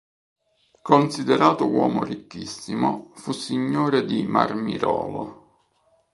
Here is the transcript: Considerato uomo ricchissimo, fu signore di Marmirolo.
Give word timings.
Considerato 0.81 1.69
uomo 1.69 2.03
ricchissimo, 2.03 3.11
fu 3.13 3.31
signore 3.33 4.03
di 4.03 4.25
Marmirolo. 4.25 5.67